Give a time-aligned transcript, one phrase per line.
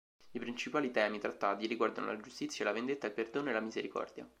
[0.31, 4.27] I principali temi trattati riguardano la giustizia, la vendetta, il perdono e la misericordia.